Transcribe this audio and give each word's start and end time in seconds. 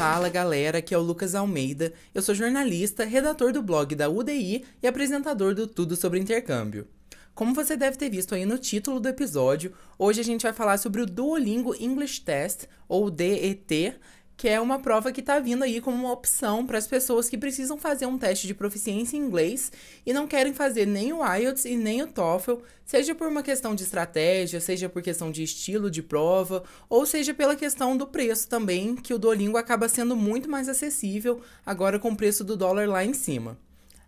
Fala 0.00 0.30
galera, 0.30 0.78
aqui 0.78 0.94
é 0.94 0.98
o 0.98 1.02
Lucas 1.02 1.34
Almeida. 1.34 1.92
Eu 2.14 2.22
sou 2.22 2.34
jornalista, 2.34 3.04
redator 3.04 3.52
do 3.52 3.62
blog 3.62 3.94
da 3.94 4.08
UDI 4.08 4.64
e 4.82 4.86
apresentador 4.86 5.54
do 5.54 5.66
Tudo 5.66 5.94
sobre 5.94 6.18
Intercâmbio. 6.18 6.88
Como 7.34 7.54
você 7.54 7.76
deve 7.76 7.98
ter 7.98 8.08
visto 8.08 8.34
aí 8.34 8.46
no 8.46 8.56
título 8.56 8.98
do 8.98 9.10
episódio, 9.10 9.74
hoje 9.98 10.22
a 10.22 10.24
gente 10.24 10.44
vai 10.44 10.54
falar 10.54 10.78
sobre 10.78 11.02
o 11.02 11.06
Duolingo 11.06 11.74
English 11.78 12.22
Test, 12.22 12.64
ou 12.88 13.10
DET, 13.10 13.94
que 14.40 14.48
é 14.48 14.58
uma 14.58 14.78
prova 14.78 15.12
que 15.12 15.20
está 15.20 15.38
vindo 15.38 15.64
aí 15.64 15.82
como 15.82 15.98
uma 15.98 16.12
opção 16.12 16.64
para 16.64 16.78
as 16.78 16.86
pessoas 16.86 17.28
que 17.28 17.36
precisam 17.36 17.76
fazer 17.76 18.06
um 18.06 18.16
teste 18.16 18.46
de 18.46 18.54
proficiência 18.54 19.14
em 19.14 19.20
inglês 19.20 19.70
e 20.06 20.14
não 20.14 20.26
querem 20.26 20.54
fazer 20.54 20.86
nem 20.86 21.12
o 21.12 21.22
IELTS 21.22 21.66
e 21.66 21.76
nem 21.76 22.00
o 22.00 22.06
TOEFL, 22.06 22.54
seja 22.86 23.14
por 23.14 23.28
uma 23.28 23.42
questão 23.42 23.74
de 23.74 23.82
estratégia, 23.82 24.58
seja 24.58 24.88
por 24.88 25.02
questão 25.02 25.30
de 25.30 25.42
estilo 25.42 25.90
de 25.90 26.02
prova, 26.02 26.64
ou 26.88 27.04
seja 27.04 27.34
pela 27.34 27.54
questão 27.54 27.94
do 27.98 28.06
preço 28.06 28.48
também, 28.48 28.96
que 28.96 29.12
o 29.12 29.18
Duolingo 29.18 29.58
acaba 29.58 29.90
sendo 29.90 30.16
muito 30.16 30.48
mais 30.48 30.70
acessível 30.70 31.42
agora 31.66 31.98
com 31.98 32.12
o 32.12 32.16
preço 32.16 32.42
do 32.42 32.56
dólar 32.56 32.88
lá 32.88 33.04
em 33.04 33.12
cima. 33.12 33.58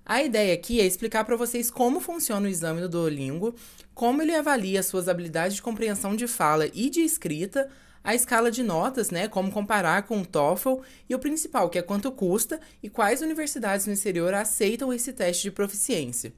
A 0.03 0.23
ideia 0.23 0.55
aqui 0.55 0.81
é 0.81 0.87
explicar 0.87 1.25
para 1.27 1.37
vocês 1.37 1.71
como 1.71 2.01
funciona 2.01 2.47
o 2.47 2.51
exame 2.51 2.81
do 2.81 2.89
Duolingo, 2.89 3.55
como 3.93 4.23
ele 4.23 4.35
avalia 4.35 4.83
suas 4.83 5.11
habilidades 5.11 5.57
de 5.57 5.63
compreensão 5.63 6.17
de 6.17 6.27
fala 6.27 6.71
e 6.73 6.89
de 6.89 7.03
escrita, 7.03 7.69
a 8.05 8.15
escala 8.15 8.51
de 8.51 8.63
notas, 8.63 9.11
né, 9.11 9.29
como 9.29 9.53
comparar 9.53 10.03
com 10.03 10.21
o 10.21 10.27
TOEFL 10.27 10.81
e 11.09 11.15
o 11.15 11.19
principal, 11.19 11.71
que 11.71 11.79
é 11.79 11.83
quanto 11.83 12.11
custa 12.11 12.61
e 12.83 12.89
quais 12.89 13.23
universidades 13.23 13.87
no 13.87 13.93
exterior 13.93 14.35
aceitam 14.35 14.93
esse 14.93 15.13
teste 15.13 15.45
de 15.45 15.51
proficiência. 15.51 16.33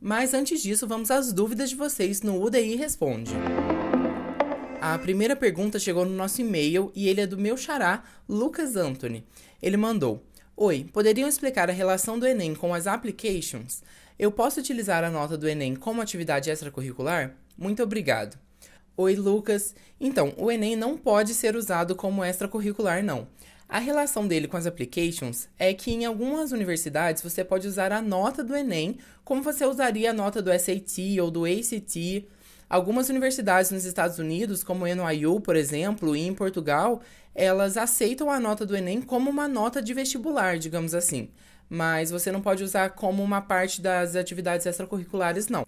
Mas 0.00 0.34
antes 0.34 0.62
disso, 0.62 0.86
vamos 0.86 1.10
às 1.10 1.32
dúvidas 1.32 1.70
de 1.70 1.76
vocês 1.76 2.20
no 2.22 2.42
UDI 2.42 2.76
Responde. 2.76 3.32
A 4.80 4.98
primeira 4.98 5.34
pergunta 5.34 5.78
chegou 5.78 6.04
no 6.04 6.14
nosso 6.14 6.40
e-mail 6.40 6.92
e 6.94 7.08
ele 7.08 7.22
é 7.22 7.26
do 7.26 7.38
meu 7.38 7.56
xará, 7.56 8.04
Lucas 8.28 8.76
Anthony. 8.76 9.26
Ele 9.60 9.76
mandou: 9.76 10.22
Oi, 10.56 10.86
poderiam 10.92 11.28
explicar 11.28 11.68
a 11.68 11.72
relação 11.72 12.18
do 12.18 12.26
Enem 12.26 12.54
com 12.54 12.72
as 12.72 12.86
applications? 12.86 13.82
Eu 14.18 14.30
posso 14.30 14.60
utilizar 14.60 15.02
a 15.02 15.10
nota 15.10 15.36
do 15.36 15.48
Enem 15.48 15.74
como 15.74 16.00
atividade 16.00 16.50
extracurricular? 16.50 17.34
Muito 17.58 17.82
obrigado. 17.82 18.38
Oi, 18.98 19.14
Lucas. 19.14 19.74
Então, 20.00 20.32
o 20.38 20.50
Enem 20.50 20.74
não 20.74 20.96
pode 20.96 21.34
ser 21.34 21.54
usado 21.54 21.94
como 21.94 22.24
extracurricular, 22.24 23.04
não. 23.04 23.28
A 23.68 23.78
relação 23.78 24.26
dele 24.26 24.48
com 24.48 24.56
as 24.56 24.66
applications 24.66 25.50
é 25.58 25.74
que 25.74 25.90
em 25.92 26.06
algumas 26.06 26.50
universidades 26.50 27.22
você 27.22 27.44
pode 27.44 27.68
usar 27.68 27.92
a 27.92 28.00
nota 28.00 28.42
do 28.42 28.56
Enem 28.56 28.96
como 29.22 29.42
você 29.42 29.66
usaria 29.66 30.12
a 30.12 30.14
nota 30.14 30.40
do 30.40 30.50
SAT 30.50 31.20
ou 31.20 31.30
do 31.30 31.44
ACT. 31.44 32.26
Algumas 32.70 33.10
universidades 33.10 33.70
nos 33.70 33.84
Estados 33.84 34.18
Unidos, 34.18 34.64
como 34.64 34.86
NYU, 34.86 35.40
por 35.40 35.56
exemplo, 35.56 36.16
e 36.16 36.26
em 36.26 36.32
Portugal, 36.32 37.02
elas 37.34 37.76
aceitam 37.76 38.30
a 38.30 38.40
nota 38.40 38.64
do 38.64 38.74
Enem 38.74 39.02
como 39.02 39.28
uma 39.28 39.46
nota 39.46 39.82
de 39.82 39.92
vestibular, 39.92 40.58
digamos 40.58 40.94
assim. 40.94 41.28
Mas 41.68 42.10
você 42.10 42.32
não 42.32 42.40
pode 42.40 42.64
usar 42.64 42.90
como 42.90 43.22
uma 43.22 43.42
parte 43.42 43.82
das 43.82 44.16
atividades 44.16 44.64
extracurriculares, 44.64 45.48
não. 45.48 45.66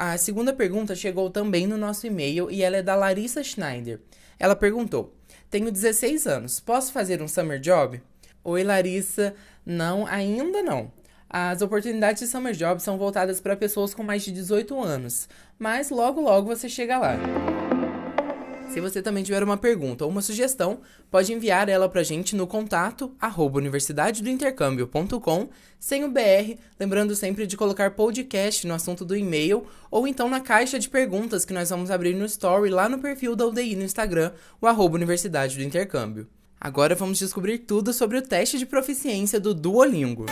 A 0.00 0.16
segunda 0.16 0.52
pergunta 0.52 0.94
chegou 0.94 1.28
também 1.28 1.66
no 1.66 1.76
nosso 1.76 2.06
e-mail 2.06 2.48
e 2.52 2.62
ela 2.62 2.76
é 2.76 2.82
da 2.84 2.94
Larissa 2.94 3.42
Schneider. 3.42 3.98
Ela 4.38 4.54
perguntou: 4.54 5.12
Tenho 5.50 5.72
16 5.72 6.24
anos, 6.24 6.60
posso 6.60 6.92
fazer 6.92 7.20
um 7.20 7.26
summer 7.26 7.58
job? 7.58 8.00
Oi, 8.44 8.62
Larissa. 8.62 9.34
Não, 9.66 10.06
ainda 10.06 10.62
não. 10.62 10.92
As 11.28 11.62
oportunidades 11.62 12.22
de 12.22 12.28
summer 12.28 12.54
job 12.54 12.80
são 12.80 12.96
voltadas 12.96 13.40
para 13.40 13.56
pessoas 13.56 13.92
com 13.92 14.04
mais 14.04 14.22
de 14.22 14.30
18 14.30 14.80
anos, 14.80 15.28
mas 15.58 15.90
logo 15.90 16.20
logo 16.20 16.46
você 16.46 16.68
chega 16.68 16.96
lá. 16.96 17.16
Se 18.68 18.80
você 18.80 19.00
também 19.00 19.24
tiver 19.24 19.42
uma 19.42 19.56
pergunta 19.56 20.04
ou 20.04 20.10
uma 20.10 20.20
sugestão, 20.20 20.80
pode 21.10 21.32
enviar 21.32 21.68
ela 21.68 21.88
pra 21.88 22.02
gente 22.02 22.36
no 22.36 22.46
contato 22.46 23.14
arroba 23.18 23.60
sem 25.80 26.04
o 26.04 26.10
BR, 26.10 26.58
lembrando 26.78 27.14
sempre 27.14 27.46
de 27.46 27.56
colocar 27.56 27.92
podcast 27.92 28.66
no 28.66 28.74
assunto 28.74 29.04
do 29.04 29.16
e-mail 29.16 29.66
ou 29.90 30.06
então 30.06 30.28
na 30.28 30.40
caixa 30.40 30.78
de 30.78 30.88
perguntas 30.88 31.44
que 31.44 31.52
nós 31.52 31.70
vamos 31.70 31.90
abrir 31.90 32.14
no 32.14 32.24
story 32.24 32.68
lá 32.68 32.88
no 32.88 32.98
perfil 32.98 33.34
da 33.34 33.46
UDI 33.46 33.76
no 33.76 33.84
Instagram, 33.84 34.32
o 34.60 34.66
arroba 34.66 34.96
Universidade 34.96 35.56
do 35.56 35.62
Intercâmbio. 35.62 36.26
Agora 36.60 36.94
vamos 36.94 37.18
descobrir 37.18 37.58
tudo 37.58 37.92
sobre 37.92 38.18
o 38.18 38.22
teste 38.22 38.58
de 38.58 38.66
proficiência 38.66 39.38
do 39.38 39.54
Duolingo. 39.54 40.26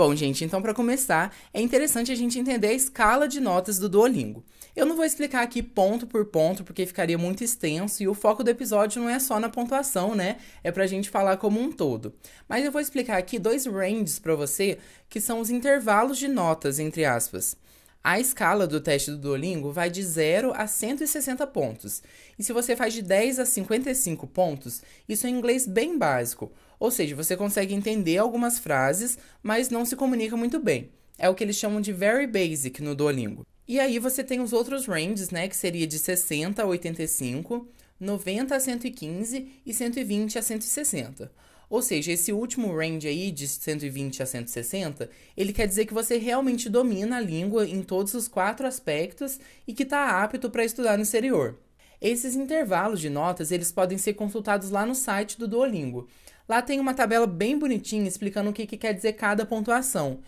Bom, 0.00 0.16
gente, 0.16 0.42
então 0.46 0.62
para 0.62 0.72
começar, 0.72 1.30
é 1.52 1.60
interessante 1.60 2.10
a 2.10 2.14
gente 2.14 2.38
entender 2.38 2.68
a 2.68 2.72
escala 2.72 3.28
de 3.28 3.38
notas 3.38 3.78
do 3.78 3.86
Duolingo. 3.86 4.42
Eu 4.74 4.86
não 4.86 4.96
vou 4.96 5.04
explicar 5.04 5.42
aqui 5.42 5.62
ponto 5.62 6.06
por 6.06 6.24
ponto, 6.24 6.64
porque 6.64 6.86
ficaria 6.86 7.18
muito 7.18 7.44
extenso 7.44 8.02
e 8.02 8.08
o 8.08 8.14
foco 8.14 8.42
do 8.42 8.48
episódio 8.48 9.02
não 9.02 9.10
é 9.10 9.18
só 9.18 9.38
na 9.38 9.50
pontuação, 9.50 10.14
né? 10.14 10.38
É 10.64 10.72
pra 10.72 10.86
gente 10.86 11.10
falar 11.10 11.36
como 11.36 11.60
um 11.60 11.70
todo. 11.70 12.14
Mas 12.48 12.64
eu 12.64 12.72
vou 12.72 12.80
explicar 12.80 13.18
aqui 13.18 13.38
dois 13.38 13.66
ranges 13.66 14.18
para 14.18 14.34
você, 14.34 14.78
que 15.06 15.20
são 15.20 15.38
os 15.38 15.50
intervalos 15.50 16.16
de 16.16 16.28
notas, 16.28 16.78
entre 16.78 17.04
aspas. 17.04 17.54
A 18.02 18.18
escala 18.18 18.66
do 18.66 18.80
teste 18.80 19.10
do 19.10 19.18
Duolingo 19.18 19.70
vai 19.70 19.90
de 19.90 20.02
0 20.02 20.54
a 20.54 20.66
160 20.66 21.46
pontos. 21.46 22.02
E 22.38 22.42
se 22.42 22.50
você 22.50 22.74
faz 22.74 22.94
de 22.94 23.02
10 23.02 23.38
a 23.38 23.44
55 23.44 24.26
pontos, 24.26 24.80
isso 25.06 25.26
é 25.26 25.30
inglês 25.30 25.66
bem 25.66 25.98
básico. 25.98 26.50
Ou 26.78 26.90
seja, 26.90 27.14
você 27.14 27.36
consegue 27.36 27.74
entender 27.74 28.16
algumas 28.16 28.58
frases, 28.58 29.18
mas 29.42 29.68
não 29.68 29.84
se 29.84 29.96
comunica 29.96 30.34
muito 30.34 30.58
bem. 30.58 30.88
É 31.18 31.28
o 31.28 31.34
que 31.34 31.44
eles 31.44 31.56
chamam 31.56 31.78
de 31.78 31.92
very 31.92 32.26
basic 32.26 32.82
no 32.82 32.94
Duolingo. 32.94 33.44
E 33.68 33.78
aí 33.78 33.98
você 33.98 34.24
tem 34.24 34.40
os 34.40 34.54
outros 34.54 34.86
ranges, 34.86 35.28
né, 35.28 35.46
que 35.46 35.56
seria 35.56 35.86
de 35.86 35.98
60 35.98 36.62
a 36.62 36.66
85, 36.66 37.68
90 38.00 38.56
a 38.56 38.60
115 38.60 39.60
e 39.66 39.74
120 39.74 40.38
a 40.38 40.42
160. 40.42 41.30
Ou 41.70 41.80
seja, 41.80 42.10
esse 42.10 42.32
último 42.32 42.76
range 42.76 43.06
aí 43.06 43.30
de 43.30 43.46
120 43.46 44.24
a 44.24 44.26
160, 44.26 45.08
ele 45.36 45.52
quer 45.52 45.68
dizer 45.68 45.86
que 45.86 45.94
você 45.94 46.18
realmente 46.18 46.68
domina 46.68 47.18
a 47.18 47.20
língua 47.20 47.64
em 47.64 47.80
todos 47.80 48.12
os 48.12 48.26
quatro 48.26 48.66
aspectos 48.66 49.38
e 49.68 49.72
que 49.72 49.84
está 49.84 50.20
apto 50.20 50.50
para 50.50 50.64
estudar 50.64 50.96
no 50.96 51.04
exterior. 51.04 51.56
Esses 52.00 52.34
intervalos 52.34 52.98
de 52.98 53.08
notas, 53.08 53.52
eles 53.52 53.70
podem 53.70 53.98
ser 53.98 54.14
consultados 54.14 54.70
lá 54.70 54.84
no 54.84 54.96
site 54.96 55.38
do 55.38 55.46
Duolingo. 55.46 56.08
Lá 56.48 56.60
tem 56.60 56.80
uma 56.80 56.92
tabela 56.92 57.26
bem 57.26 57.56
bonitinha 57.56 58.08
explicando 58.08 58.50
o 58.50 58.52
que, 58.52 58.66
que 58.66 58.76
quer 58.76 58.92
dizer 58.92 59.12
cada 59.12 59.46
pontuação. 59.46 60.18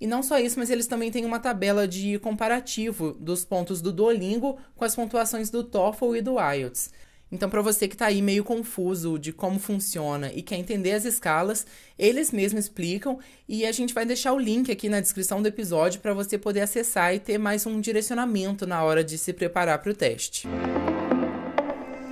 E 0.00 0.06
não 0.06 0.22
só 0.22 0.38
isso, 0.38 0.58
mas 0.58 0.70
eles 0.70 0.86
também 0.86 1.10
têm 1.10 1.24
uma 1.24 1.40
tabela 1.40 1.88
de 1.88 2.18
comparativo 2.20 3.12
dos 3.14 3.44
pontos 3.44 3.80
do 3.80 3.92
Duolingo 3.92 4.56
com 4.76 4.84
as 4.84 4.94
pontuações 4.94 5.50
do 5.50 5.64
TOEFL 5.64 6.16
e 6.16 6.22
do 6.22 6.36
IELTS. 6.38 6.90
Então, 7.32 7.48
para 7.48 7.62
você 7.62 7.88
que 7.88 7.94
está 7.94 8.06
aí 8.06 8.20
meio 8.20 8.44
confuso 8.44 9.18
de 9.18 9.32
como 9.32 9.58
funciona 9.58 10.30
e 10.34 10.42
quer 10.42 10.56
entender 10.56 10.92
as 10.92 11.06
escalas, 11.06 11.66
eles 11.98 12.30
mesmos 12.30 12.64
explicam 12.64 13.18
e 13.48 13.64
a 13.64 13.72
gente 13.72 13.94
vai 13.94 14.04
deixar 14.04 14.34
o 14.34 14.38
link 14.38 14.70
aqui 14.70 14.86
na 14.86 15.00
descrição 15.00 15.40
do 15.40 15.48
episódio 15.48 16.02
para 16.02 16.12
você 16.12 16.36
poder 16.36 16.60
acessar 16.60 17.14
e 17.14 17.18
ter 17.18 17.38
mais 17.38 17.64
um 17.64 17.80
direcionamento 17.80 18.66
na 18.66 18.84
hora 18.84 19.02
de 19.02 19.16
se 19.16 19.32
preparar 19.32 19.78
para 19.78 19.90
o 19.90 19.94
teste. 19.94 20.46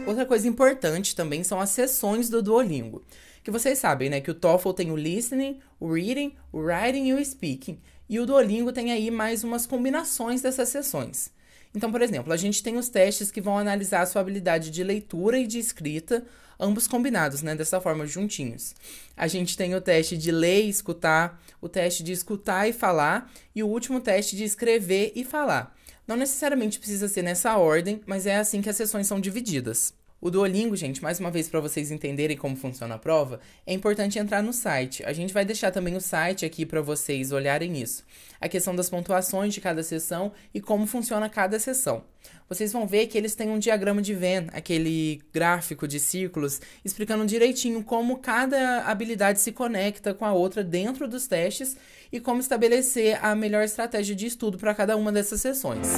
Outra 0.07 0.25
coisa 0.25 0.49
importante 0.49 1.15
também 1.15 1.45
são 1.45 1.61
as 1.61 1.69
sessões 1.69 2.31
do 2.31 2.43
Duolingo. 2.43 3.03
Que 3.45 3.51
vocês 3.51 3.79
sabem, 3.79 4.09
né, 4.09 4.23
que 4.23 4.31
o 4.31 4.35
TOEFL 4.35 4.73
tem 4.73 4.91
o 4.91 4.97
listening, 4.97 5.61
o 5.79 5.93
reading, 5.93 6.35
o 6.51 6.61
writing 6.61 7.09
e 7.09 7.13
o 7.13 7.23
speaking. 7.23 7.79
E 8.09 8.19
o 8.19 8.25
Duolingo 8.25 8.73
tem 8.73 8.91
aí 8.91 9.11
mais 9.11 9.45
umas 9.45 9.67
combinações 9.67 10.41
dessas 10.41 10.71
sessões. 10.71 11.31
Então, 11.75 11.93
por 11.93 12.03
exemplo, 12.03 12.33
a 12.33 12.37
gente 12.37 12.63
tem 12.63 12.77
os 12.77 12.89
testes 12.89 13.31
que 13.31 13.41
vão 13.41 13.57
analisar 13.57 14.03
a 14.03 14.07
sua 14.07 14.21
habilidade 14.21 14.71
de 14.71 14.83
leitura 14.83 15.39
e 15.39 15.47
de 15.47 15.59
escrita, 15.59 16.25
ambos 16.59 16.89
combinados, 16.89 17.43
né, 17.43 17.55
dessa 17.55 17.81
forma, 17.81 18.07
juntinhos. 18.07 18.75
A 19.17 19.29
gente 19.29 19.57
tem 19.57 19.75
o 19.75 19.81
teste 19.81 20.17
de 20.17 20.33
ler 20.33 20.65
e 20.65 20.69
escutar, 20.69 21.41
o 21.61 21.69
teste 21.69 22.03
de 22.03 22.13
escutar 22.13 22.69
e 22.69 22.73
falar, 22.73 23.33
e 23.55 23.63
o 23.63 23.69
último 23.69 24.01
teste 24.01 24.37
de 24.37 24.45
escrever 24.45 25.13
e 25.15 25.25
falar. 25.25 25.77
Não 26.07 26.17
necessariamente 26.17 26.79
precisa 26.79 27.07
ser 27.07 27.23
nessa 27.23 27.57
ordem, 27.57 28.01
mas 28.05 28.27
é 28.27 28.37
assim 28.37 28.61
que 28.61 28.69
as 28.69 28.77
sessões 28.77 29.07
são 29.07 29.21
divididas. 29.21 29.95
O 30.23 30.31
Duolingo, 30.31 30.77
gente, 30.77 31.03
mais 31.03 31.19
uma 31.19 31.31
vez 31.31 31.49
para 31.49 31.61
vocês 31.61 31.91
entenderem 31.91 32.37
como 32.37 32.55
funciona 32.55 32.97
a 32.97 32.99
prova, 32.99 33.41
é 33.67 33.73
importante 33.73 34.19
entrar 34.19 34.43
no 34.43 34.53
site. 34.53 35.03
A 35.05 35.15
gente 35.15 35.33
vai 35.33 35.47
deixar 35.47 35.71
também 35.71 35.97
o 35.97 36.01
site 36.01 36.45
aqui 36.45 36.67
para 36.67 36.83
vocês 36.83 37.33
olharem 37.33 37.81
isso. 37.81 38.05
A 38.39 38.47
questão 38.47 38.77
das 38.77 38.91
pontuações 38.91 39.55
de 39.55 39.63
cada 39.63 39.83
sessão 39.83 40.31
e 40.53 40.61
como 40.61 40.87
funciona 40.87 41.27
cada 41.31 41.59
sessão. 41.59 42.05
Vocês 42.51 42.71
vão 42.71 42.87
ver 42.87 43.07
que 43.07 43.17
eles 43.17 43.35
têm 43.35 43.49
um 43.49 43.59
diagrama 43.59 44.03
de 44.03 44.13
Venn, 44.13 44.49
aquele 44.53 45.23
gráfico 45.33 45.89
de 45.89 45.99
círculos, 45.99 46.61
explicando 46.85 47.25
direitinho 47.25 47.83
como 47.83 48.19
cada 48.19 48.83
habilidade 48.85 49.41
se 49.41 49.53
conecta 49.53 50.13
com 50.13 50.27
a 50.27 50.35
outra 50.35 50.63
dentro 50.63 51.09
dos 51.09 51.27
testes 51.27 51.79
e 52.13 52.21
como 52.21 52.41
estabelecer 52.41 53.19
a 53.25 53.35
melhor 53.35 53.65
estratégia 53.65 54.15
de 54.15 54.27
estudo 54.27 54.59
para 54.59 54.75
cada 54.75 54.99
uma 54.99 55.11
dessas 55.11 55.41
sessões. 55.41 55.89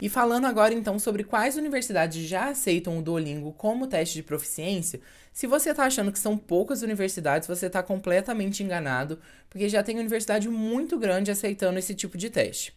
E 0.00 0.08
falando 0.08 0.46
agora 0.46 0.74
então 0.74 0.98
sobre 0.98 1.24
quais 1.24 1.56
universidades 1.56 2.26
já 2.26 2.50
aceitam 2.50 2.98
o 2.98 3.02
Duolingo 3.02 3.52
como 3.52 3.86
teste 3.86 4.14
de 4.14 4.22
proficiência, 4.22 5.00
se 5.32 5.46
você 5.46 5.70
está 5.70 5.84
achando 5.84 6.12
que 6.12 6.18
são 6.18 6.36
poucas 6.36 6.82
universidades, 6.82 7.48
você 7.48 7.66
está 7.66 7.82
completamente 7.82 8.62
enganado, 8.62 9.18
porque 9.48 9.68
já 9.68 9.82
tem 9.82 9.98
universidade 9.98 10.48
muito 10.48 10.98
grande 10.98 11.30
aceitando 11.30 11.78
esse 11.78 11.94
tipo 11.94 12.16
de 12.16 12.30
teste. 12.30 12.74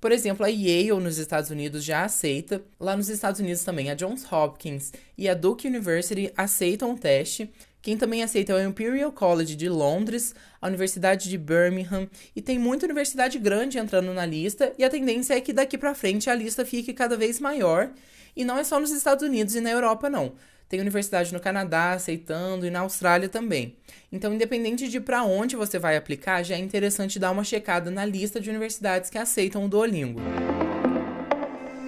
Por 0.00 0.12
exemplo, 0.12 0.46
a 0.46 0.48
Yale 0.48 1.00
nos 1.00 1.18
Estados 1.18 1.50
Unidos 1.50 1.84
já 1.84 2.04
aceita. 2.04 2.62
Lá 2.78 2.96
nos 2.96 3.08
Estados 3.08 3.40
Unidos 3.40 3.64
também 3.64 3.90
a 3.90 3.94
Johns 3.94 4.24
Hopkins 4.30 4.92
e 5.16 5.28
a 5.28 5.34
Duke 5.34 5.66
University 5.66 6.32
aceitam 6.36 6.92
o 6.92 6.98
teste. 6.98 7.50
Quem 7.82 7.96
também 7.96 8.22
aceita 8.22 8.52
é 8.52 8.66
o 8.66 8.68
Imperial 8.68 9.10
College 9.10 9.56
de 9.56 9.68
Londres, 9.68 10.34
a 10.60 10.66
Universidade 10.68 11.28
de 11.28 11.38
Birmingham 11.38 12.08
e 12.34 12.42
tem 12.42 12.58
muita 12.58 12.86
universidade 12.86 13.38
grande 13.38 13.78
entrando 13.78 14.12
na 14.12 14.26
lista 14.26 14.72
e 14.76 14.84
a 14.84 14.90
tendência 14.90 15.34
é 15.34 15.40
que 15.40 15.52
daqui 15.52 15.78
para 15.78 15.94
frente 15.94 16.28
a 16.28 16.34
lista 16.34 16.64
fique 16.64 16.92
cada 16.92 17.16
vez 17.16 17.40
maior 17.40 17.90
e 18.38 18.44
não 18.44 18.56
é 18.56 18.62
só 18.62 18.78
nos 18.78 18.92
Estados 18.92 19.26
Unidos 19.26 19.56
e 19.56 19.60
na 19.60 19.68
Europa 19.68 20.08
não. 20.08 20.32
Tem 20.68 20.80
universidade 20.80 21.32
no 21.32 21.40
Canadá 21.40 21.92
aceitando 21.92 22.64
e 22.64 22.70
na 22.70 22.80
Austrália 22.80 23.28
também. 23.28 23.76
Então, 24.12 24.32
independente 24.32 24.88
de 24.88 25.00
para 25.00 25.24
onde 25.24 25.56
você 25.56 25.76
vai 25.76 25.96
aplicar, 25.96 26.44
já 26.44 26.54
é 26.54 26.58
interessante 26.58 27.18
dar 27.18 27.32
uma 27.32 27.42
checada 27.42 27.90
na 27.90 28.04
lista 28.04 28.40
de 28.40 28.48
universidades 28.48 29.10
que 29.10 29.18
aceitam 29.18 29.64
o 29.64 29.68
Duolingo. 29.68 30.20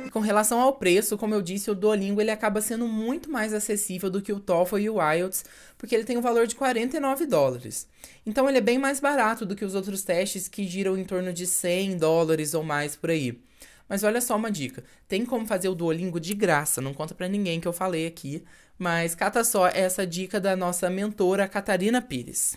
E 0.05 0.11
com 0.11 0.19
relação 0.19 0.61
ao 0.61 0.73
preço, 0.73 1.17
como 1.17 1.35
eu 1.35 1.43
disse, 1.43 1.71
o 1.71 1.75
Duolingo 1.75 2.21
ele 2.21 2.33
acaba 2.33 2.61
sendo 2.61 2.89
muito 2.89 3.31
mais 3.31 3.55
acessível 3.55 4.11
do 4.11 4.21
que 4.21 4.33
o 4.33 4.41
TOEFL 4.41 4.79
e 4.79 4.91
o 4.91 5.13
IELTS, 5.13 5.45
porque 5.79 5.95
ele 5.95 6.05
tem 6.05 6.17
um 6.17 6.23
valor 6.23 6.49
de 6.49 6.57
49 6.57 7.27
dólares. 7.27 7.87
Então 8.27 8.49
ele 8.49 8.59
é 8.59 8.63
bem 8.63 8.77
mais 8.77 8.99
barato 8.99 9.47
do 9.47 9.55
que 9.55 9.65
os 9.65 9.77
outros 9.77 10.03
testes 10.03 10.49
que 10.49 10.67
giram 10.67 10.99
em 10.99 11.05
torno 11.05 11.33
de 11.33 11.47
100 11.47 11.99
dólares 11.99 12.55
ou 12.55 12.65
mais 12.65 12.97
por 12.97 13.11
aí. 13.11 13.41
Mas 13.91 14.05
olha 14.05 14.21
só 14.21 14.37
uma 14.37 14.53
dica, 14.53 14.85
tem 15.09 15.27
como 15.27 15.45
fazer 15.45 15.69
o 15.69 15.75
Duolingo 15.75 16.21
de 16.21 16.33
graça, 16.33 16.81
não 16.81 16.95
conta 16.95 17.13
para 17.13 17.27
ninguém 17.27 17.61
que 17.61 17.67
eu 17.67 17.73
falei 17.73 18.07
aqui, 18.07 18.45
mas 18.79 19.17
cata 19.17 19.43
só 19.43 19.67
essa 19.67 20.07
dica 20.07 20.41
da 20.41 20.55
nossa 20.55 20.89
mentora 20.89 21.49
Catarina 21.49 22.01
Pires 22.01 22.57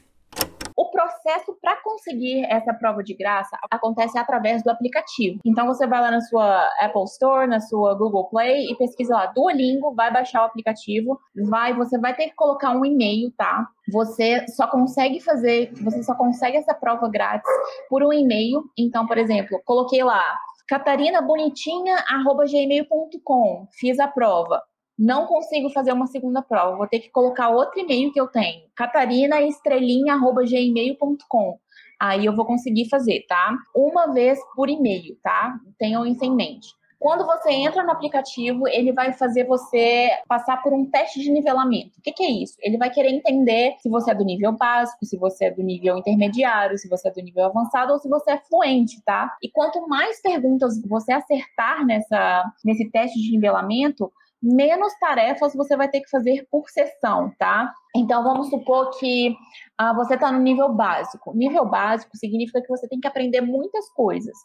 processo 1.24 1.58
para 1.62 1.76
conseguir 1.82 2.46
essa 2.50 2.74
prova 2.74 3.04
de 3.04 3.14
graça 3.14 3.58
acontece 3.72 4.18
através 4.18 4.64
do 4.64 4.70
aplicativo. 4.70 5.40
Então 5.46 5.66
você 5.66 5.88
vai 5.88 6.02
lá 6.02 6.12
na 6.12 6.22
sua 6.22 6.68
Apple 6.80 7.04
Store, 7.06 7.48
na 7.48 7.60
sua 7.60 7.96
Google 7.96 8.26
Play 8.30 8.72
e 8.72 8.76
pesquisa 8.76 9.16
lá 9.16 9.26
Duolingo, 9.28 9.94
vai 9.96 10.12
baixar 10.12 10.44
o 10.44 10.46
aplicativo, 10.46 11.20
vai, 11.50 11.74
você 11.74 11.98
vai 11.98 12.16
ter 12.16 12.30
que 12.30 12.36
colocar 12.36 12.72
um 12.72 12.86
e-mail, 12.86 13.32
tá? 13.38 13.68
Você 13.92 14.46
só 14.48 14.68
consegue 14.68 15.20
fazer, 15.20 15.72
você 15.82 16.04
só 16.04 16.16
consegue 16.16 16.58
essa 16.58 16.74
prova 16.74 17.10
grátis 17.10 17.50
por 17.90 18.04
um 18.04 18.14
e-mail. 18.14 18.64
Então, 18.78 19.08
por 19.08 19.18
exemplo, 19.18 19.62
coloquei 19.66 20.04
lá 20.04 20.38
catarinabonitinha@gmail.com, 20.74 23.68
fiz 23.80 24.00
a 24.00 24.08
prova 24.08 24.60
não 24.98 25.26
consigo 25.26 25.70
fazer 25.72 25.92
uma 25.92 26.08
segunda 26.08 26.42
prova, 26.42 26.78
vou 26.78 26.88
ter 26.88 27.00
que 27.00 27.10
colocar 27.10 27.50
outro 27.50 27.78
e-mail 27.80 28.12
que 28.12 28.22
eu 28.22 28.28
tenho, 28.28 28.64
catarinaestrelinha.gmail.com. 28.76 31.58
Aí 32.00 32.26
eu 32.26 32.36
vou 32.36 32.46
conseguir 32.46 32.88
fazer, 32.90 33.26
tá? 33.28 33.56
Uma 33.76 34.14
vez 34.14 34.40
por 34.56 34.70
e-mail, 34.70 35.18
tá? 35.24 35.56
Tenham 35.80 36.06
isso 36.06 36.24
em 36.24 36.36
mente. 36.36 36.68
Quando 37.04 37.26
você 37.26 37.52
entra 37.52 37.84
no 37.84 37.92
aplicativo, 37.92 38.66
ele 38.66 38.94
vai 38.94 39.12
fazer 39.12 39.44
você 39.44 40.10
passar 40.26 40.64
por 40.64 40.72
um 40.72 40.90
teste 40.90 41.20
de 41.20 41.30
nivelamento. 41.30 42.00
O 42.00 42.02
que, 42.02 42.14
que, 42.14 42.24
é 42.24 42.32
isso? 42.32 42.56
Ele 42.62 42.78
vai 42.78 42.90
querer 42.90 43.10
entender 43.10 43.76
se 43.82 43.90
você 43.90 44.12
é 44.12 44.16
do 44.16 44.24
nível 44.24 44.54
básico, 44.54 45.06
se 45.06 45.18
você 45.18 45.48
é 45.48 45.52
do 45.52 45.62
nível 45.62 45.98
intermediário, 45.98 46.78
se 46.78 46.88
você 46.88 47.10
é 47.10 47.12
do 47.12 47.20
nível 47.20 47.44
avançado 47.44 47.92
ou 47.92 48.00
se 48.00 48.08
você 48.08 48.32
é 48.32 48.42
fluente, 48.48 49.04
tá? 49.04 49.36
E 49.44 49.52
quanto 49.52 49.86
mais 49.86 50.22
perguntas 50.22 50.82
você 50.88 51.12
acertar 51.12 51.86
nessa, 51.86 52.50
nesse 52.64 52.90
teste 52.90 53.22
de 53.22 53.32
nivelamento, 53.32 54.10
menos 54.44 54.94
tarefas 55.00 55.54
você 55.56 55.78
vai 55.78 55.88
ter 55.88 56.02
que 56.02 56.10
fazer 56.10 56.46
por 56.52 56.70
sessão, 56.70 57.32
tá? 57.40 57.72
Então, 57.96 58.24
vamos 58.24 58.50
supor 58.50 58.90
que 59.00 59.34
ah, 59.78 59.94
você 59.94 60.16
está 60.16 60.32
no 60.32 60.40
nível 60.40 60.74
básico. 60.74 61.34
Nível 61.34 61.66
básico 61.66 62.18
significa 62.18 62.62
que 62.62 62.68
você 62.68 62.88
tem 62.90 63.00
que 63.00 63.08
aprender 63.08 63.40
muitas 63.40 63.90
coisas. 63.94 64.36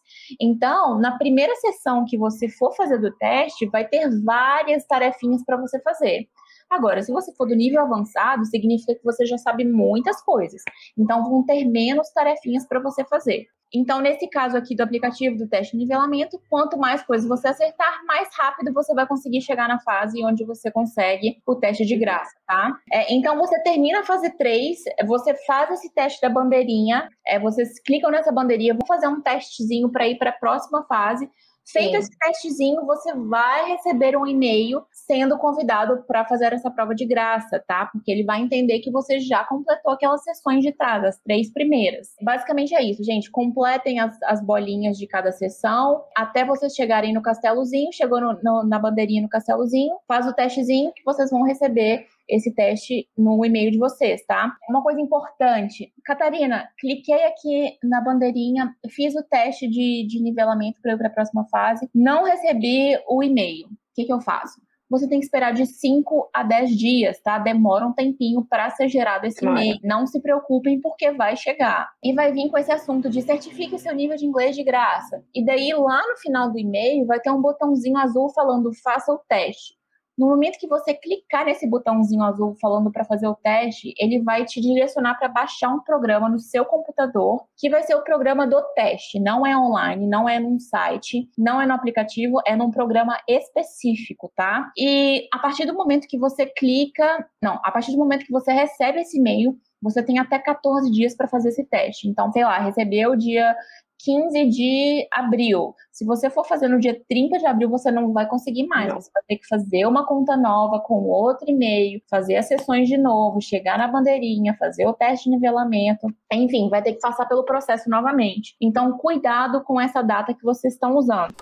Então, 0.40 0.98
na 0.98 1.18
primeira 1.18 1.54
sessão 1.56 2.04
que 2.06 2.16
você 2.16 2.48
for 2.48 2.72
fazer 2.76 2.98
do 2.98 3.10
teste, 3.16 3.68
vai 3.70 3.86
ter 3.88 4.08
várias 4.22 4.86
tarefinhas 4.86 5.42
para 5.44 5.56
você 5.56 5.80
fazer. 5.80 6.28
Agora, 6.70 7.02
se 7.02 7.12
você 7.12 7.34
for 7.34 7.46
do 7.46 7.54
nível 7.54 7.80
avançado, 7.80 8.44
significa 8.44 8.94
que 8.94 9.04
você 9.04 9.24
já 9.24 9.38
sabe 9.38 9.64
muitas 9.64 10.22
coisas. 10.22 10.62
Então, 10.96 11.28
vão 11.28 11.44
ter 11.44 11.64
menos 11.64 12.10
tarefinhas 12.10 12.66
para 12.66 12.80
você 12.80 13.04
fazer. 13.04 13.46
Então, 13.72 14.00
nesse 14.00 14.26
caso 14.28 14.56
aqui 14.56 14.74
do 14.74 14.82
aplicativo 14.82 15.36
do 15.36 15.46
teste 15.46 15.72
de 15.72 15.78
nivelamento, 15.78 16.40
quanto 16.48 16.78
mais 16.78 17.02
coisas 17.02 17.28
você 17.28 17.48
acertar, 17.48 18.02
mais 18.06 18.28
rápido 18.34 18.72
você 18.72 18.94
vai 18.94 19.06
conseguir 19.06 19.42
chegar 19.42 19.68
na 19.68 19.78
fase 19.80 20.24
onde 20.24 20.44
você 20.44 20.70
consegue 20.70 21.42
o 21.46 21.54
teste 21.54 21.84
de 21.84 21.96
graça, 21.96 22.34
tá? 22.46 22.72
É, 22.90 23.12
então, 23.12 23.36
você 23.36 23.62
termina 23.62 24.00
a 24.00 24.04
fase 24.04 24.30
3, 24.38 24.78
você 25.06 25.34
faz 25.46 25.70
esse 25.70 25.92
teste 25.92 26.20
da 26.20 26.30
bandeirinha, 26.30 27.08
é, 27.26 27.38
vocês 27.38 27.78
clicam 27.80 28.10
nessa 28.10 28.32
bandeirinha, 28.32 28.74
vão 28.74 28.86
fazer 28.86 29.06
um 29.06 29.20
testezinho 29.20 29.90
para 29.90 30.08
ir 30.08 30.16
para 30.16 30.30
a 30.30 30.38
próxima 30.38 30.84
fase. 30.84 31.28
Feito 31.70 31.90
Sim. 31.90 31.96
esse 31.98 32.10
testezinho, 32.18 32.86
você 32.86 33.14
vai 33.14 33.72
receber 33.72 34.16
um 34.16 34.26
e-mail 34.26 34.82
sendo 34.90 35.36
convidado 35.36 36.02
para 36.06 36.24
fazer 36.24 36.52
essa 36.52 36.70
prova 36.70 36.94
de 36.94 37.04
graça, 37.04 37.62
tá? 37.66 37.86
Porque 37.86 38.10
ele 38.10 38.24
vai 38.24 38.40
entender 38.40 38.80
que 38.80 38.90
você 38.90 39.20
já 39.20 39.44
completou 39.44 39.92
aquelas 39.92 40.22
sessões 40.22 40.62
de 40.62 40.72
trás, 40.72 41.04
as 41.04 41.18
três 41.18 41.52
primeiras. 41.52 42.08
Basicamente 42.22 42.74
é 42.74 42.82
isso, 42.82 43.04
gente. 43.04 43.30
Completem 43.30 44.00
as, 44.00 44.16
as 44.22 44.42
bolinhas 44.42 44.96
de 44.96 45.06
cada 45.06 45.30
sessão 45.30 46.04
até 46.16 46.44
vocês 46.44 46.74
chegarem 46.74 47.12
no 47.12 47.22
castelozinho. 47.22 47.92
Chegou 47.92 48.20
no, 48.20 48.38
no, 48.42 48.62
na 48.64 48.78
bandeirinha 48.78 49.22
no 49.22 49.28
castelozinho, 49.28 49.94
faz 50.06 50.26
o 50.26 50.32
testezinho 50.32 50.92
que 50.92 51.04
vocês 51.04 51.30
vão 51.30 51.42
receber 51.42 52.06
esse 52.28 52.54
teste 52.54 53.08
no 53.16 53.44
e-mail 53.44 53.70
de 53.70 53.78
vocês, 53.78 54.24
tá? 54.26 54.54
Uma 54.68 54.82
coisa 54.82 55.00
importante. 55.00 55.92
Catarina, 56.04 56.68
cliquei 56.78 57.24
aqui 57.24 57.76
na 57.82 58.00
bandeirinha, 58.00 58.74
fiz 58.90 59.14
o 59.14 59.22
teste 59.22 59.68
de, 59.68 60.06
de 60.06 60.22
nivelamento 60.22 60.80
para 60.82 60.92
ir 60.92 60.98
para 60.98 61.08
a 61.08 61.12
próxima 61.12 61.46
fase, 61.50 61.88
não 61.94 62.24
recebi 62.24 62.98
o 63.08 63.22
e-mail. 63.22 63.66
O 63.66 63.70
que, 63.94 64.04
que 64.04 64.12
eu 64.12 64.20
faço? 64.20 64.60
você 64.90 65.06
tem 65.06 65.18
que 65.18 65.26
esperar 65.26 65.52
de 65.52 65.66
5 65.66 66.30
a 66.32 66.42
10 66.42 66.70
dias, 66.76 67.20
tá? 67.20 67.38
Demora 67.38 67.86
um 67.86 67.92
tempinho 67.92 68.44
para 68.44 68.70
ser 68.70 68.88
gerado 68.88 69.26
esse 69.26 69.40
claro. 69.40 69.58
e-mail. 69.58 69.78
Não 69.82 70.06
se 70.06 70.20
preocupem, 70.20 70.80
porque 70.80 71.10
vai 71.12 71.36
chegar. 71.36 71.90
E 72.02 72.14
vai 72.14 72.32
vir 72.32 72.48
com 72.50 72.56
esse 72.56 72.72
assunto 72.72 73.10
de 73.10 73.20
certifique 73.22 73.78
seu 73.78 73.94
nível 73.94 74.16
de 74.16 74.24
inglês 74.24 74.56
de 74.56 74.64
graça. 74.64 75.22
E 75.34 75.44
daí, 75.44 75.72
lá 75.74 76.00
no 76.06 76.16
final 76.16 76.50
do 76.50 76.58
e-mail, 76.58 77.06
vai 77.06 77.20
ter 77.20 77.30
um 77.30 77.40
botãozinho 77.40 77.98
azul 77.98 78.30
falando 78.30 78.72
faça 78.82 79.12
o 79.12 79.20
teste. 79.28 79.77
No 80.18 80.26
momento 80.26 80.58
que 80.58 80.66
você 80.66 80.92
clicar 80.92 81.44
nesse 81.44 81.64
botãozinho 81.64 82.24
azul 82.24 82.56
falando 82.60 82.90
para 82.90 83.04
fazer 83.04 83.28
o 83.28 83.36
teste, 83.36 83.94
ele 83.96 84.20
vai 84.20 84.44
te 84.44 84.60
direcionar 84.60 85.14
para 85.14 85.28
baixar 85.28 85.68
um 85.68 85.80
programa 85.80 86.28
no 86.28 86.40
seu 86.40 86.64
computador, 86.64 87.44
que 87.56 87.70
vai 87.70 87.84
ser 87.84 87.94
o 87.94 88.02
programa 88.02 88.44
do 88.44 88.60
teste. 88.74 89.20
Não 89.20 89.46
é 89.46 89.56
online, 89.56 90.08
não 90.08 90.28
é 90.28 90.40
num 90.40 90.58
site, 90.58 91.28
não 91.38 91.60
é 91.60 91.66
no 91.66 91.74
aplicativo, 91.74 92.40
é 92.44 92.56
num 92.56 92.70
programa 92.70 93.16
específico, 93.28 94.32
tá? 94.34 94.72
E 94.76 95.28
a 95.32 95.38
partir 95.38 95.66
do 95.66 95.74
momento 95.74 96.08
que 96.08 96.18
você 96.18 96.46
clica, 96.46 97.24
não, 97.40 97.60
a 97.62 97.70
partir 97.70 97.92
do 97.92 97.98
momento 97.98 98.26
que 98.26 98.32
você 98.32 98.52
recebe 98.52 99.00
esse 99.00 99.18
e-mail, 99.18 99.56
você 99.80 100.02
tem 100.02 100.18
até 100.18 100.38
14 100.38 100.90
dias 100.90 101.14
para 101.14 101.28
fazer 101.28 101.50
esse 101.50 101.64
teste. 101.64 102.08
Então, 102.08 102.32
sei 102.32 102.42
lá, 102.42 102.58
recebeu 102.58 103.14
dia 103.14 103.54
15 103.98 104.48
de 104.48 105.08
abril. 105.12 105.74
Se 105.90 106.04
você 106.04 106.30
for 106.30 106.46
fazer 106.46 106.68
no 106.68 106.78
dia 106.78 107.00
30 107.08 107.38
de 107.38 107.46
abril, 107.46 107.68
você 107.68 107.90
não 107.90 108.12
vai 108.12 108.28
conseguir 108.28 108.66
mais. 108.66 108.88
Não. 108.88 109.00
Você 109.00 109.10
vai 109.12 109.22
ter 109.28 109.36
que 109.36 109.46
fazer 109.46 109.86
uma 109.86 110.06
conta 110.06 110.36
nova 110.36 110.80
com 110.80 111.04
outro 111.04 111.50
e-mail, 111.50 112.00
fazer 112.08 112.36
as 112.36 112.46
sessões 112.46 112.88
de 112.88 112.96
novo, 112.96 113.40
chegar 113.40 113.76
na 113.76 113.88
bandeirinha, 113.88 114.56
fazer 114.58 114.86
o 114.86 114.92
teste 114.92 115.24
de 115.24 115.36
nivelamento. 115.36 116.06
Enfim, 116.32 116.68
vai 116.68 116.82
ter 116.82 116.92
que 116.92 117.00
passar 117.00 117.26
pelo 117.26 117.44
processo 117.44 117.90
novamente. 117.90 118.54
Então, 118.60 118.96
cuidado 118.96 119.62
com 119.64 119.80
essa 119.80 120.02
data 120.02 120.32
que 120.32 120.44
vocês 120.44 120.74
estão 120.74 120.96
usando. 120.96 121.34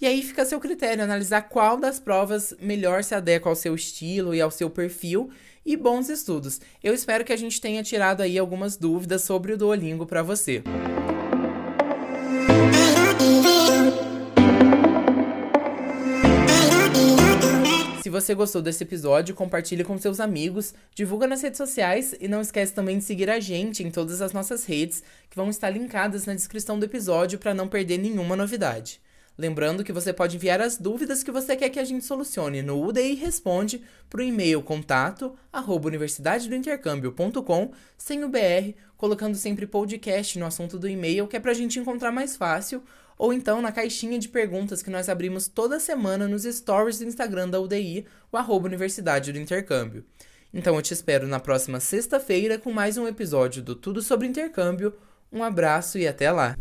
E 0.00 0.06
aí 0.06 0.22
fica 0.22 0.42
a 0.42 0.46
seu 0.46 0.58
critério 0.58 1.04
analisar 1.04 1.42
qual 1.42 1.76
das 1.76 2.00
provas 2.00 2.56
melhor 2.58 3.04
se 3.04 3.14
adequa 3.14 3.50
ao 3.50 3.54
seu 3.54 3.74
estilo 3.74 4.34
e 4.34 4.40
ao 4.40 4.50
seu 4.50 4.70
perfil 4.70 5.28
e 5.64 5.76
bons 5.76 6.08
estudos. 6.08 6.58
Eu 6.82 6.94
espero 6.94 7.22
que 7.22 7.34
a 7.34 7.36
gente 7.36 7.60
tenha 7.60 7.82
tirado 7.82 8.22
aí 8.22 8.38
algumas 8.38 8.78
dúvidas 8.78 9.22
sobre 9.24 9.52
o 9.52 9.58
Duolingo 9.58 10.06
para 10.06 10.22
você. 10.22 10.62
Se 18.10 18.12
você 18.12 18.34
gostou 18.34 18.60
desse 18.60 18.82
episódio, 18.82 19.36
compartilhe 19.36 19.84
com 19.84 19.96
seus 19.96 20.18
amigos, 20.18 20.74
divulga 20.96 21.28
nas 21.28 21.42
redes 21.42 21.58
sociais 21.58 22.12
e 22.20 22.26
não 22.26 22.40
esquece 22.40 22.74
também 22.74 22.98
de 22.98 23.04
seguir 23.04 23.30
a 23.30 23.38
gente 23.38 23.84
em 23.84 23.90
todas 23.92 24.20
as 24.20 24.32
nossas 24.32 24.64
redes, 24.64 25.04
que 25.30 25.36
vão 25.36 25.48
estar 25.48 25.70
linkadas 25.70 26.26
na 26.26 26.34
descrição 26.34 26.76
do 26.76 26.84
episódio 26.84 27.38
para 27.38 27.54
não 27.54 27.68
perder 27.68 27.98
nenhuma 27.98 28.34
novidade. 28.34 29.00
Lembrando 29.40 29.82
que 29.82 29.90
você 29.90 30.12
pode 30.12 30.36
enviar 30.36 30.60
as 30.60 30.76
dúvidas 30.76 31.22
que 31.22 31.30
você 31.30 31.56
quer 31.56 31.70
que 31.70 31.78
a 31.78 31.84
gente 31.84 32.04
solucione 32.04 32.60
no 32.60 32.78
UDI 32.86 33.14
Responde 33.14 33.82
para 34.10 34.20
o 34.20 34.22
e-mail 34.22 34.60
contato 34.60 35.34
arroba 35.50 35.88
universidadedointercâmbio.com 35.88 37.72
sem 37.96 38.22
o 38.22 38.28
BR, 38.28 38.74
colocando 38.98 39.34
sempre 39.36 39.66
podcast 39.66 40.38
no 40.38 40.44
assunto 40.44 40.78
do 40.78 40.86
e-mail, 40.86 41.26
que 41.26 41.38
é 41.38 41.40
para 41.40 41.52
a 41.52 41.54
gente 41.54 41.78
encontrar 41.78 42.12
mais 42.12 42.36
fácil, 42.36 42.82
ou 43.16 43.32
então 43.32 43.62
na 43.62 43.72
caixinha 43.72 44.18
de 44.18 44.28
perguntas 44.28 44.82
que 44.82 44.90
nós 44.90 45.08
abrimos 45.08 45.48
toda 45.48 45.80
semana 45.80 46.28
nos 46.28 46.42
stories 46.42 46.98
do 46.98 47.06
Instagram 47.06 47.48
da 47.48 47.58
UDI, 47.58 48.04
o 48.30 48.36
arroba 48.36 48.66
Universidade 48.66 49.32
do 49.32 49.38
Intercâmbio. 49.38 50.04
Então 50.52 50.76
eu 50.76 50.82
te 50.82 50.92
espero 50.92 51.26
na 51.26 51.40
próxima 51.40 51.80
sexta-feira 51.80 52.58
com 52.58 52.70
mais 52.70 52.98
um 52.98 53.08
episódio 53.08 53.62
do 53.62 53.74
Tudo 53.74 54.02
sobre 54.02 54.26
Intercâmbio. 54.26 54.92
Um 55.32 55.42
abraço 55.42 55.96
e 55.96 56.06
até 56.06 56.30
lá! 56.30 56.54